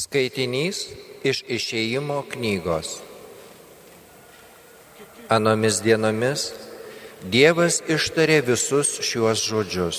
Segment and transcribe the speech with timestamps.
[0.00, 0.86] Skaitinys
[1.26, 3.00] iš išėjimo knygos.
[5.28, 6.44] Anomis dienomis
[7.20, 9.98] Dievas ištarė visus šiuos žodžius.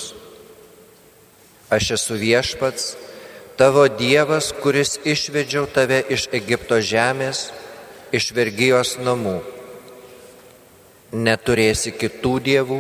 [1.70, 2.96] Aš esu viešpats,
[3.62, 7.52] tavo Dievas, kuris išvedžiau tave iš Egipto žemės,
[8.10, 9.36] iš vergyjos namų.
[11.14, 12.80] Neturėsi kitų dievų,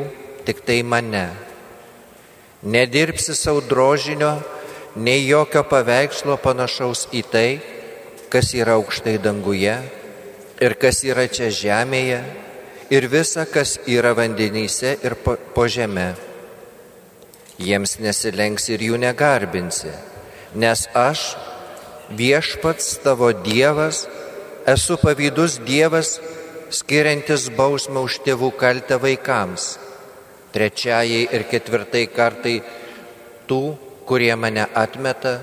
[0.49, 1.27] tik tai mane.
[2.65, 4.39] Nedirbsi savo drožinio,
[4.95, 7.49] nei jokio paveikslo panašaus į tai,
[8.31, 9.75] kas yra aukštai danguje
[10.61, 12.19] ir kas yra čia žemėje
[12.91, 16.11] ir visa, kas yra vandenyse ir po, po žemė.
[17.61, 19.91] Jiems nesilenks ir jų negarbinsi,
[20.57, 21.35] nes aš,
[22.17, 24.07] viešpats tavo Dievas,
[24.67, 26.17] esu pavydus Dievas,
[26.71, 29.75] skiriantis bausmą už tėvų kaltę vaikams,
[30.55, 32.57] trečiajai ir ketvirtai kartai
[33.47, 33.77] tų,
[34.11, 35.37] kurie mane atmeta,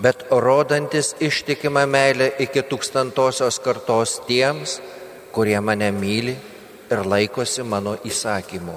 [0.00, 4.78] bet rodantis ištikimą meilę iki tūkstantosios kartos tiems,
[5.34, 6.32] kurie mane myli
[6.88, 8.76] ir laikosi mano įsakymų.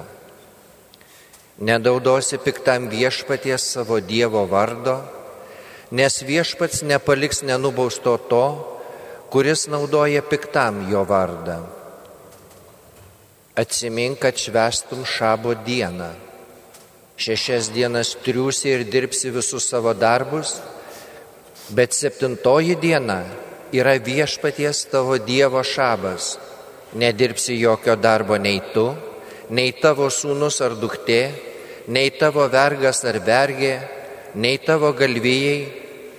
[1.64, 4.98] Nedaudosi piktam viešpaties savo Dievo vardo,
[5.96, 8.42] nes viešpats nepaliks nenubausto to,
[9.32, 11.56] kuris naudoja piktam jo vardą.
[13.56, 16.10] Atsimink, kad švestum šabo dieną
[17.22, 20.56] šešias dienas triūsi ir dirbsi visus savo darbus,
[21.70, 23.20] bet septintoji diena
[23.72, 26.36] yra viešpaties tavo Dievo šabas.
[26.98, 28.90] Nedirbsi jokio darbo nei tu,
[29.50, 31.22] nei tavo sūnus ar duktė,
[31.88, 33.76] nei tavo vergas ar vergė,
[34.34, 35.60] nei tavo galvijai,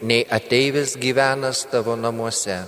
[0.01, 2.63] nei ateivis gyvenas tavo namuose.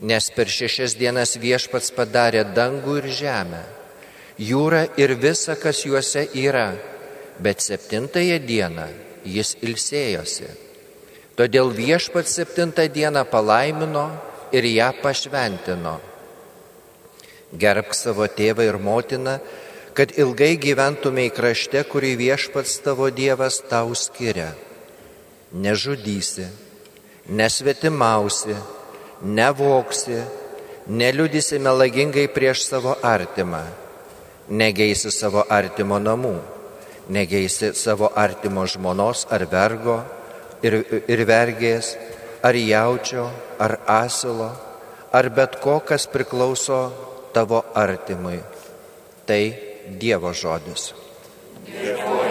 [0.00, 3.64] Nes per šešias dienas viešpats padarė dangų ir žemę
[4.38, 6.74] jūrą ir visa, kas juose yra,
[7.40, 8.86] bet septintąją dieną
[9.24, 10.48] jis ilsėjosi.
[11.36, 14.08] Todėl viešpats septintą dieną palaimino
[14.52, 15.98] ir ją pašventino.
[17.52, 19.38] Gerbk savo tėvą ir motiną,
[19.96, 24.50] kad ilgai gyventumėj krašte, kurį viešpats tavo Dievas tau skiria.
[25.52, 26.44] Nežudysi,
[27.32, 28.56] nesvetimausi,
[29.22, 30.20] nevoksi,
[30.86, 33.64] neliudysi melagingai prieš savo artimą
[34.48, 36.36] negeisi savo artimo namų,
[37.12, 40.00] negeisi savo artimo žmonos ar vergo
[40.62, 41.94] ir, ir vergės,
[42.42, 44.50] ar jaučio, ar asilo,
[45.12, 46.80] ar bet ko, kas priklauso
[47.34, 48.40] tavo artimui.
[49.26, 49.42] Tai
[49.86, 50.90] Dievo žodis.
[51.66, 52.25] Dėkojame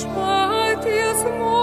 [0.00, 1.53] Spart ihr zum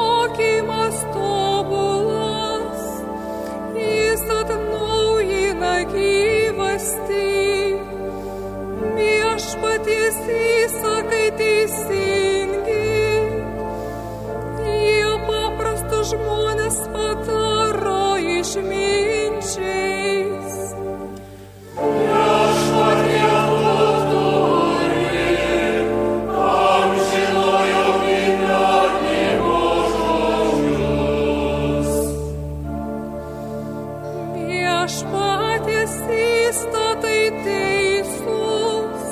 [35.91, 39.07] pasistatai teisus,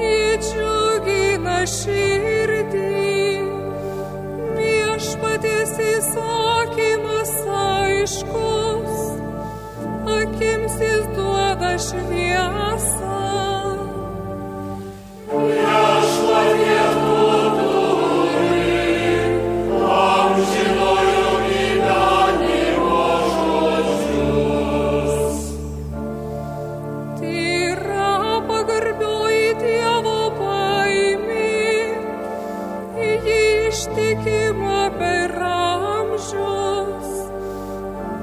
[0.00, 2.88] įdžiugina širdį,
[4.56, 7.34] viešpaties įsakymas
[7.64, 9.04] aiškus,
[10.18, 12.73] akims jis duoda šviesą.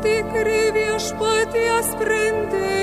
[0.01, 2.80] Tikri viešpaties sprendimai,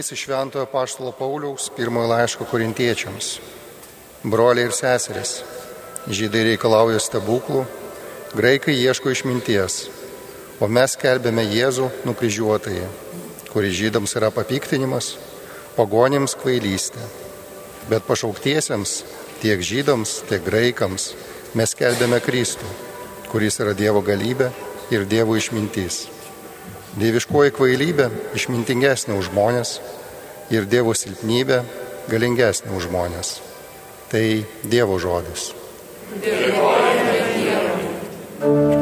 [0.00, 3.38] Skaitinys iš Šventojo Paštalo Pauliaus pirmojo laiško korintiečiams.
[4.24, 5.42] Broliai ir seserys,
[6.08, 7.66] žydai reikalauja stebuklų,
[8.32, 9.90] graikai ieško išminties,
[10.56, 12.86] o mes kelbėme Jėzų nukryžiuotąjį,
[13.52, 15.18] kuris žydams yra papiktinimas,
[15.76, 17.04] pagonims kvailystė.
[17.92, 19.02] Bet pašauktiesiems,
[19.42, 21.10] tiek žydams, tiek graikams,
[21.52, 22.72] mes kelbėme Kristų,
[23.28, 24.48] kuris yra Dievo galybė
[24.96, 26.06] ir Dievo išmintis.
[26.98, 29.76] Dieviškoji kvailybė išmintingesnė už žmonės
[30.50, 31.60] ir Dievo silpnybė
[32.10, 33.38] galingesnė už žmonės.
[34.10, 34.24] Tai
[34.66, 35.52] Dievo žodis.
[36.18, 38.79] Dėkojame Dievui.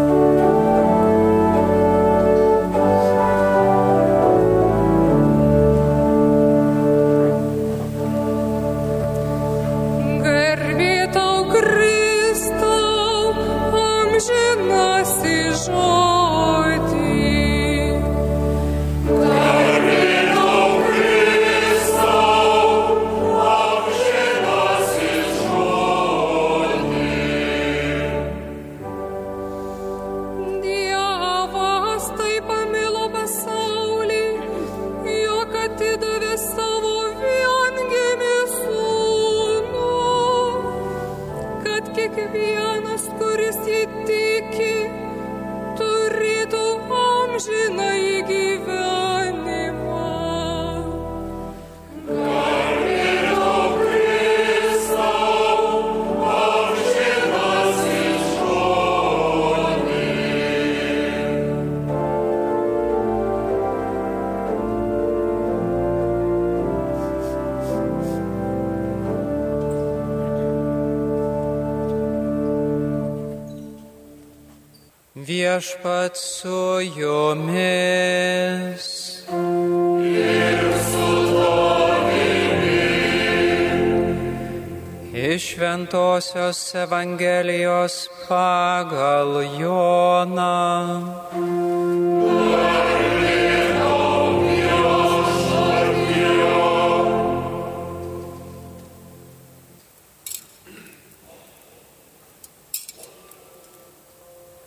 [75.58, 78.84] Viešpat su jumis.
[80.02, 80.60] Ir
[80.90, 81.08] su.
[85.12, 91.27] Iš Ventosios Evangelijos pagal Joną.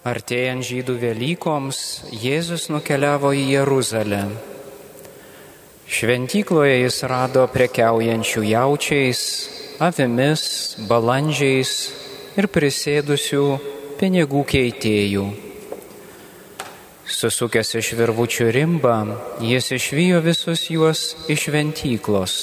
[0.01, 4.23] Artėjant žydų Velykoms, Jėzus nukeliavo į Jeruzalę.
[5.85, 9.21] Šventykloje jis rado prekiaujančių jaučiais,
[9.77, 10.47] avimis,
[10.89, 11.75] balandžiais
[12.33, 13.43] ir prisėdusių
[14.01, 15.27] pinigų keitėjų.
[17.05, 18.97] Susukęs iš virvučių rimbą,
[19.45, 22.41] jis išvijo visus juos iš šventyklos,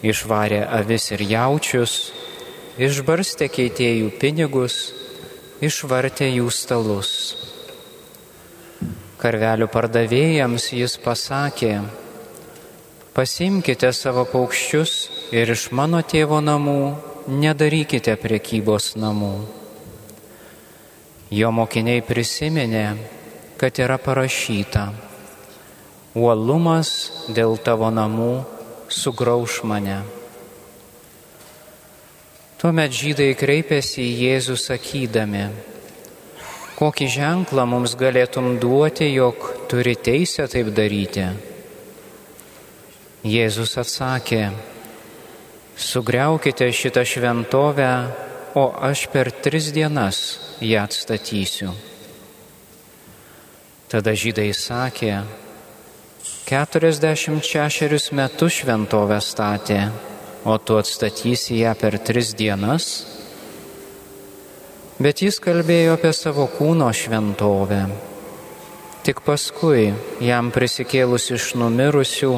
[0.00, 2.00] išvarė avis ir jaučius,
[2.80, 5.03] išbarstė keitėjų pinigus
[5.62, 7.10] išvartė jų stalus.
[9.20, 11.74] Karvelių pardavėjams jis pasakė,
[13.14, 14.94] pasimkite savo paukščius
[15.32, 16.80] ir iš mano tėvo namų
[17.30, 19.34] nedarykite priekybos namų.
[21.34, 22.86] Jo mokiniai prisiminė,
[23.56, 24.90] kad yra parašyta,
[26.14, 26.90] uolumas
[27.32, 28.34] dėl tavo namų
[28.92, 30.02] sugrauž mane.
[32.64, 35.42] Tuomet žydai kreipėsi į Jėzų sakydami,
[36.78, 41.26] kokį ženklą mums galėtum duoti, jog turi teisę taip daryti.
[43.28, 44.46] Jėzus atsakė,
[45.76, 47.90] sugriaukite šitą šventovę,
[48.56, 50.22] o aš per tris dienas
[50.64, 51.74] ją atstatysiu.
[53.92, 55.20] Tada žydai sakė,
[56.48, 59.82] keturiasdešimt šešerius metus šventovę statė
[60.44, 62.88] o tu atstatysi ją per tris dienas.
[65.00, 67.80] Bet jis kalbėjo apie savo kūno šventovę.
[69.04, 69.90] Tik paskui,
[70.24, 72.30] jam prisikėlus iš numirusių,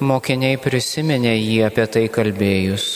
[0.00, 2.86] mokiniai prisiminė jį apie tai kalbėjus.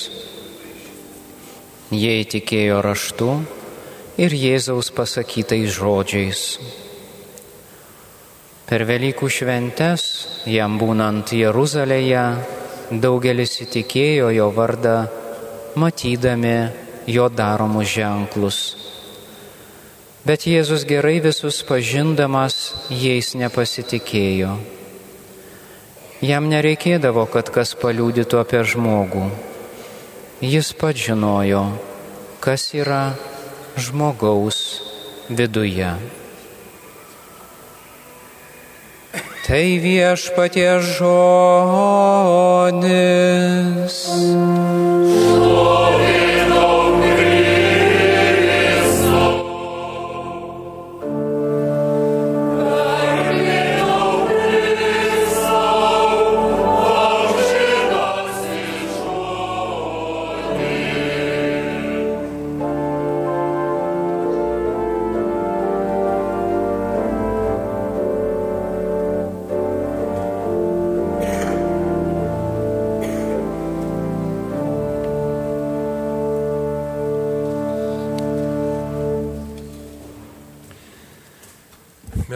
[1.95, 3.29] Jie įtikėjo raštu
[4.19, 6.43] ir Jėzaus pasakytais žodžiais.
[8.65, 10.05] Per Velykų šventes,
[10.49, 12.25] jam būnant Jeruzalėje,
[12.91, 14.97] daugelis įtikėjo jo vardą,
[15.81, 16.57] matydami
[17.07, 18.59] jo daromus ženklus.
[20.25, 22.57] Bet Jėzus gerai visus pažindamas
[22.89, 24.55] jais nepasitikėjo.
[26.25, 29.27] Jam nereikėdavo, kad kas paliūdytų apie žmogų.
[30.41, 31.67] Jis pats žinojo,
[32.41, 33.03] kas yra
[33.77, 34.61] žmogaus
[35.29, 35.93] viduje.
[39.45, 41.05] Tai viešpatie žodis.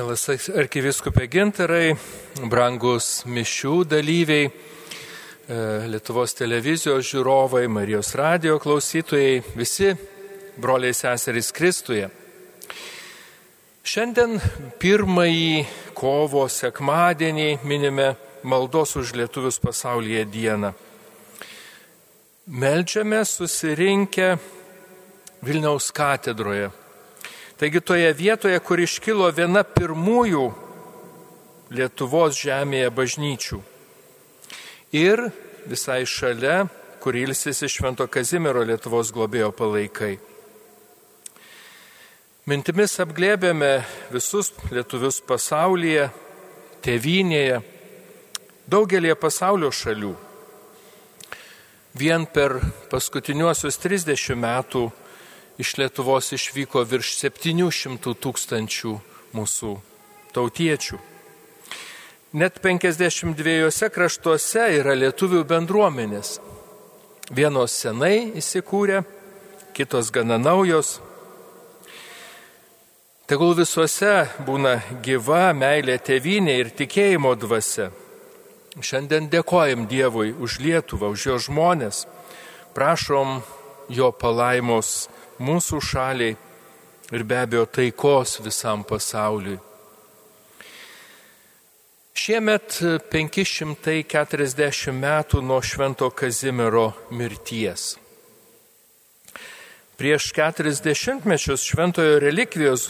[0.08, 1.90] Mielas arkiviskupė gintarai,
[2.48, 5.58] brangus mišių dalyviai, e,
[5.92, 9.90] Lietuvos televizijos žiūrovai, Marijos radio klausytojai, visi
[10.56, 12.08] broliai seserys Kristuje.
[13.84, 14.40] Šiandien
[14.80, 18.14] pirmąjį kovo sekmadienį minime
[18.48, 20.72] maldos už lietuvius pasaulyje dieną.
[22.48, 24.38] Meldžiame susirinkę
[25.44, 26.87] Vilniaus katedroje
[27.58, 30.44] Taigi toje vietoje, kur iškilo viena pirmųjų
[31.74, 33.56] Lietuvos žemėje bažnyčių.
[34.94, 35.24] Ir
[35.66, 36.68] visai šalia,
[37.02, 40.12] kur ilsisi Švento Kazimiero Lietuvos globėjo palaikai.
[42.46, 43.72] Mintimis apglėbėme
[44.14, 46.06] visus lietuvius pasaulyje,
[46.86, 47.58] tėvynėje,
[48.70, 50.14] daugelie pasaulio šalių.
[51.98, 52.60] Vien per
[52.94, 54.86] paskutiniuosius 30 metų
[55.58, 58.92] iš Lietuvos išvyko virš 700 tūkstančių
[59.34, 59.72] mūsų
[60.34, 60.98] tautiečių.
[62.38, 66.38] Net 52 kraštuose yra lietuvių bendruomenės.
[67.34, 69.02] Vienos senai įsikūrė,
[69.76, 70.98] kitos gana naujos.
[73.28, 77.90] Tegul visuose būna gyva meilė tevinė ir tikėjimo dvasia.
[78.78, 82.06] Šiandien dėkojam Dievui už Lietuvą, už jo žmonės.
[82.76, 83.40] Prašom
[83.90, 86.36] jo palaimos mūsų šaliai
[87.14, 89.58] ir be abejo taikos visam pasauliui.
[92.18, 92.80] Šiemet
[93.12, 97.94] 540 metų nuo Švento Kazimiero mirties.
[99.98, 102.88] Prieš 40 mečius šventojo relikvijos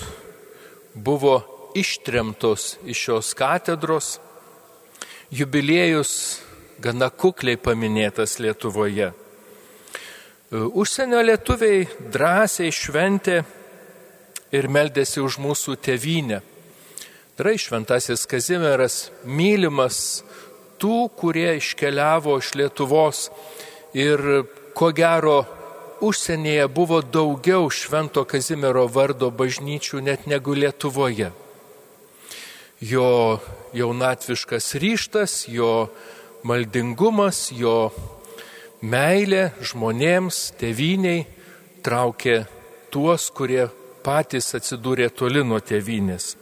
[0.94, 1.36] buvo
[1.76, 4.18] ištremtos iš šios katedros,
[5.30, 6.40] jubiliejus
[6.80, 9.12] gana kukliai paminėtas Lietuvoje.
[10.48, 13.42] E, užsienio lietuviai drąsiai šventė
[14.56, 16.38] ir meldėsi už mūsų tėvynę.
[17.36, 18.96] Drai šventasis Kazimieras
[19.28, 20.24] mylimas
[20.80, 23.26] tų, kurie iškeliavo iš Lietuvos
[23.92, 24.24] ir
[24.72, 25.42] ko gero
[26.00, 31.28] užsienyje buvo daugiau švento Kazimiero vardo bažnyčių net negu Lietuvoje.
[32.80, 33.10] Jo
[33.76, 35.90] jaunatviškas ryštas, jo
[36.48, 37.90] maldingumas, jo
[38.82, 41.26] meilė žmonėms, tėviniai
[41.82, 42.44] traukė
[42.92, 43.66] tuos, kurie
[44.06, 46.36] patys atsidūrė toli nuo tėvynės.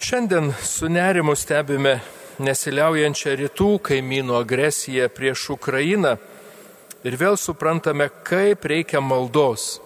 [0.00, 1.98] Šiandien su nerimu stebime
[2.40, 6.16] nesiliaujančią rytų kaimynų agresiją prieš Ukrainą
[7.04, 9.80] ir vėl suprantame, kaip reikia maldos,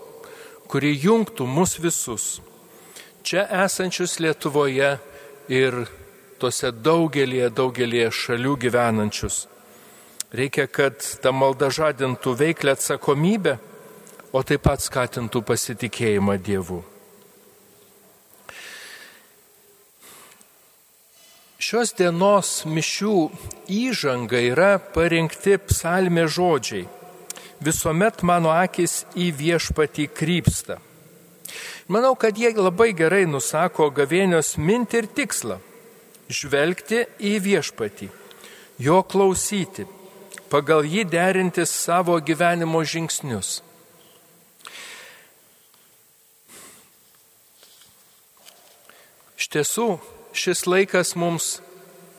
[0.70, 2.40] kuri jungtų mus visus,
[3.22, 4.96] čia esančius Lietuvoje
[5.50, 5.82] ir
[6.38, 9.44] tose daugelie, daugelie šalių gyvenančius
[10.34, 13.52] Reikia, kad ta malda žadintų veiklę atsakomybę,
[14.34, 16.80] o taip pat skatintų pasitikėjimą Dievu.
[21.62, 23.14] Šios dienos mišių
[23.78, 26.88] įžanga yra parinkti psalmė žodžiai.
[27.62, 30.82] Visuomet mano akis į viešpatį krypsta.
[31.86, 35.62] Manau, kad jie labai gerai nusako gavėnios mintį ir tikslą-
[36.38, 38.08] žvelgti į viešpatį,
[38.82, 39.86] jo klausyti,
[40.54, 43.56] pagal jį derinti savo gyvenimo žingsnius.
[49.34, 49.86] Iš tiesų,
[50.30, 51.48] šis laikas mums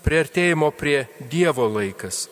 [0.04, 2.26] prieartėjimo prie Dievo laikas.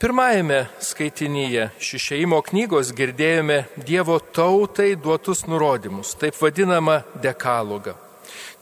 [0.00, 7.96] Pirmajame skaitinyje šešėjimo knygos girdėjome Dievo tautai duotus nurodymus, taip vadinamą dekalogą.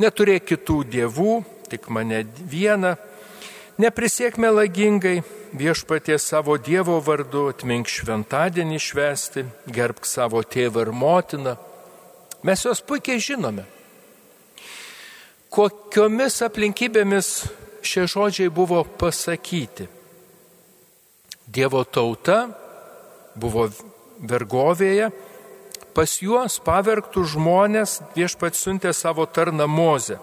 [0.01, 1.37] Neturėk kitų dievų,
[1.69, 2.97] tik mane vieną,
[3.79, 5.23] Neprisiek melagingai,
[5.55, 11.53] viešpatie savo Dievo vardu atmink šventadienį švesti, gerbk savo tėvą ir motiną.
[12.43, 13.63] Mes juos puikiai žinome.
[15.55, 17.29] Kokiomis aplinkybėmis
[17.87, 19.87] šie žodžiai buvo pasakyti.
[21.47, 22.49] Dievo tauta
[23.39, 23.69] buvo
[24.19, 25.13] vergovėje,
[25.95, 30.19] pas juos pavergtų žmonės viešpats siuntė savo tarną Mozę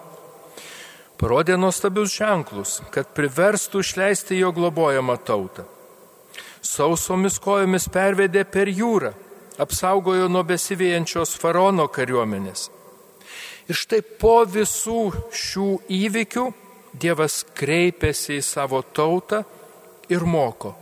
[1.20, 5.64] parodė nuostabius ženklus, kad priverstų išleisti jo globojamą tautą.
[6.60, 9.12] Sausomis kojomis pervedė per jūrą,
[9.62, 12.68] apsaugojo nuo besivėjančios farono kariuomenės.
[13.66, 16.46] Ir štai po visų šių įvykių
[16.96, 19.42] Dievas kreipėsi į savo tautą
[20.08, 20.72] ir moko.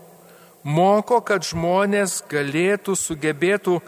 [0.65, 3.81] Moko, kad žmonės galėtų, sugebėtų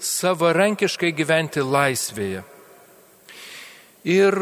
[0.00, 2.40] savarankiškai gyventi laisvėje.
[4.08, 4.38] Ir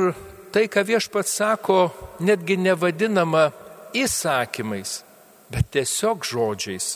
[0.54, 1.78] tai, ką viešpats sako,
[2.23, 3.49] netgi nevadinama
[3.90, 5.00] įsakymais,
[5.50, 6.94] bet tiesiog žodžiais.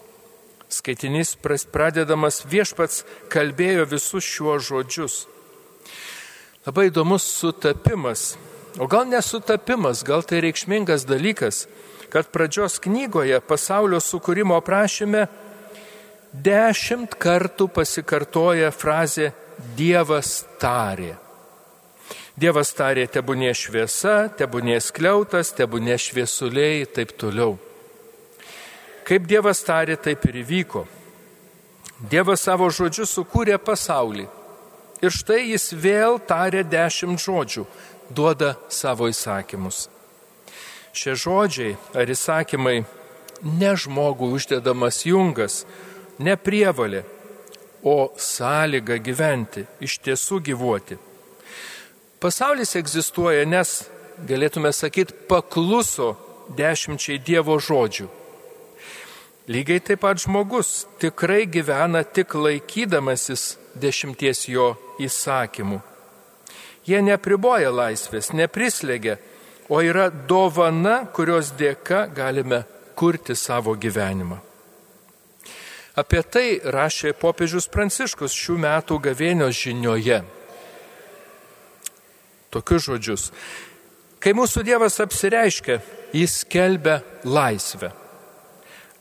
[0.70, 1.32] Skaitinys
[1.72, 5.18] pradedamas viešpats kalbėjo visus šiuos žodžius.
[6.68, 8.36] Labai įdomus sutapimas,
[8.78, 11.64] o gal nesutapimas, gal tai reikšmingas dalykas,
[12.12, 15.26] kad pradžios knygoje pasaulio sukūrimo aprašyme
[16.32, 19.32] dešimt kartų pasikartoja frazė
[19.74, 21.16] Dievas tarė.
[22.38, 27.56] Dievas tarė, tebūnė šviesa, tebūnė skliautas, tebūnė šviesuliai ir taip toliau.
[29.08, 30.84] Kaip Dievas tarė, taip ir įvyko.
[32.12, 34.28] Dievas savo žodžiu sukūrė pasaulį.
[35.02, 37.64] Ir štai jis vėl tarė dešimt žodžių,
[38.14, 39.88] duoda savo įsakymus.
[40.94, 42.76] Šie žodžiai ar įsakymai
[43.42, 45.64] ne žmogų uždedamas jungas,
[46.22, 47.02] ne prievalė,
[47.82, 51.07] o sąlyga gyventi, iš tiesų gyvuoti.
[52.18, 53.84] Pasaulis egzistuoja, nes,
[54.26, 56.16] galėtume sakyti, pakluso
[56.58, 58.08] dešimčiai Dievo žodžių.
[59.48, 65.78] Lygiai taip pat žmogus tikrai gyvena tik laikydamasis dešimties jo įsakymų.
[66.90, 69.14] Jie nepriboja laisvės, neprislegia,
[69.70, 72.64] o yra dovana, kurios dėka galime
[72.98, 74.40] kurti savo gyvenimą.
[76.02, 80.18] Apie tai rašė popiežius Pranciškus šių metų gavėnios žinioje
[82.54, 83.30] tokius žodžius.
[84.18, 85.78] Kai mūsų Dievas apsireiškia,
[86.16, 87.92] jis kelbia laisvę.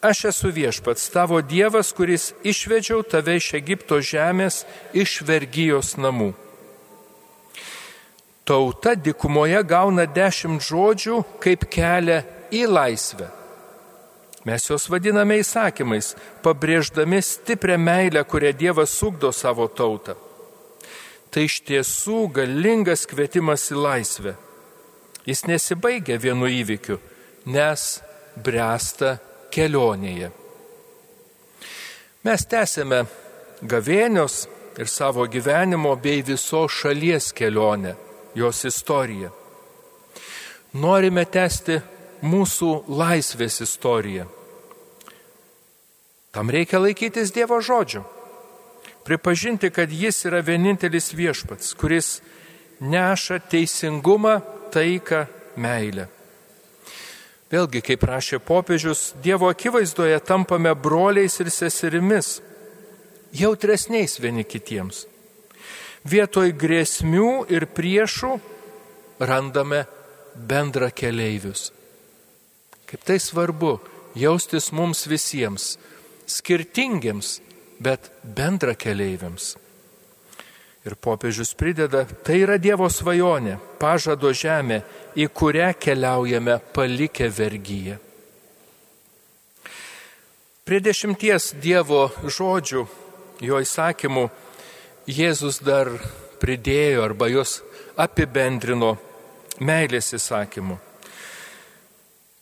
[0.01, 4.61] Aš esu viešpats, tavo Dievas, kuris išvedžiau tave iš Egipto žemės,
[4.93, 6.35] iš vergyjos namų.
[8.47, 12.21] Tauta dikumoje gauna dešimt žodžių kaip kelią
[12.53, 13.31] į laisvę.
[14.47, 16.13] Mes juos vadiname įsakymais,
[16.45, 20.26] pabrėždami stiprią meilę, kurią Dievas sugdo savo tautą
[21.31, 24.35] tai iš tiesų galingas kvietimas į laisvę.
[25.27, 26.99] Jis nesibaigia vienu įvykiu,
[27.51, 27.99] nes
[28.43, 29.17] bręsta
[29.51, 30.31] kelionėje.
[32.27, 33.03] Mes tęsėme
[33.61, 34.45] gavėnios
[34.77, 37.95] ir savo gyvenimo bei visos šalies kelionę,
[38.35, 39.31] jos istoriją.
[40.77, 41.79] Norime tęsti
[42.21, 44.27] mūsų laisvės istoriją.
[46.31, 48.03] Tam reikia laikytis Dievo žodžių
[49.07, 52.19] pripažinti, kad Jis yra vienintelis viešpats, kuris
[52.83, 54.41] neša teisingumą,
[54.75, 55.25] taiką,
[55.57, 56.07] meilę.
[57.47, 62.41] Vėlgi, kaip rašė popiežius, Dievo akivaizdoje tampame broliais ir seserimis,
[63.31, 65.05] jautresniais vieni kitiems.
[66.07, 68.33] Vietoj grėsmių ir priešų
[69.23, 69.85] randame
[70.35, 71.71] bendra keleivius.
[72.87, 73.77] Kaip tai svarbu
[74.15, 75.75] jaustis mums visiems,
[76.27, 77.39] skirtingiems,
[77.79, 79.55] bet bendra keleiviams.
[80.87, 84.81] Ir popiežius prideda, tai yra Dievo svajonė, pažado žemė,
[85.19, 87.97] į kurią keliaujame palikę vergyje.
[90.67, 92.85] Prie dešimties Dievo žodžių,
[93.43, 94.27] jo įsakymų,
[95.07, 95.87] Jėzus dar
[96.41, 97.61] pridėjo arba juos
[97.95, 98.97] apibendrino
[99.63, 100.75] meilės įsakymu.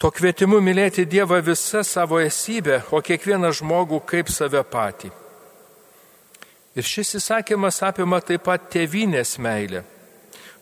[0.02, 5.14] To kvietimu mylėti Dievą visą savo esybę, o kiekvieną žmogų kaip save patį.
[6.76, 9.86] Ir šis įsakymas apima taip pat tėvynės meilę.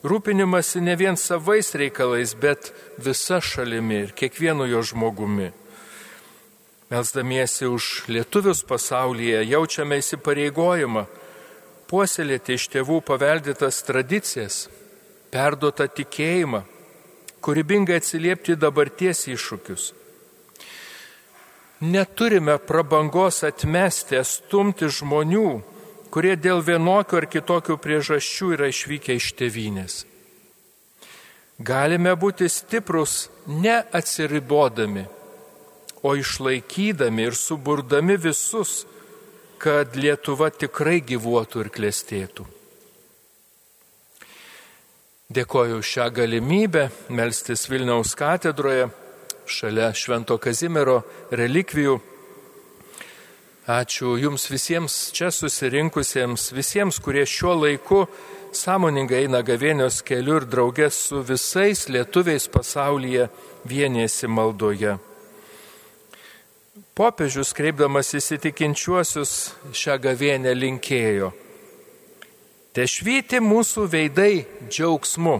[0.04, 5.50] Rūpinimasi ne vien savais reikalais, bet visa šalimi ir kiekvienu jo žmogumi.
[6.92, 11.06] Melsdamiesi už lietuvius pasaulyje jaučiame įsipareigojimą
[11.90, 14.68] puoselėti iš tėvų paveldytas tradicijas,
[15.32, 16.62] perduotą tikėjimą,
[17.44, 19.90] kūrybingai atsiliepti dabarties iššūkius.
[21.84, 25.48] Neturime prabangos atmesti, stumti žmonių,
[26.14, 29.94] kurie dėl vienokių ar kitokių priežasčių yra išvykę iš tėvynės.
[31.58, 35.04] Galime būti stiprus ne atsiribodami,
[36.06, 38.84] o išlaikydami ir suburdami visus,
[39.58, 42.46] kad Lietuva tikrai gyvuotų ir klestėtų.
[45.34, 48.90] Dėkoju šią galimybę melstis Vilniaus katedroje
[49.50, 51.00] šalia Švento Kazimiero
[51.32, 51.96] relikvijų
[53.64, 58.02] Ačiū Jums visiems čia susirinkusiems, visiems, kurie šiuo laiku
[58.52, 63.30] sąmoningai eina gavėnios keliu ir draugės su visais lietuviais pasaulyje
[63.64, 64.98] vienėsi maldoje.
[66.92, 69.32] Popiežius, kreipdamas įsitikinčiuosius,
[69.72, 71.32] šią gavėnę linkėjo.
[72.76, 75.38] Te švyti mūsų veidai džiaugsmu.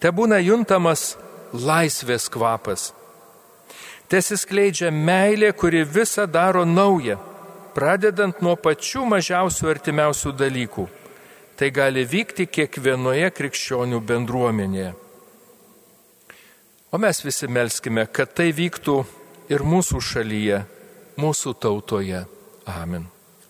[0.00, 1.12] Te būna juntamas
[1.52, 2.94] laisvės kvapas
[4.06, 7.16] Tesiskleidžia meilė, kuri visą daro naują,
[7.74, 10.86] pradedant nuo pačių mažiausių artimiausių dalykų.
[11.56, 14.92] Tai gali vykti kiekvienoje krikščionių bendruomenėje.
[16.92, 19.00] O mes visi melskime, kad tai vyktų
[19.50, 20.62] ir mūsų šalyje,
[21.18, 22.22] mūsų tautoje.
[22.66, 23.15] Amen.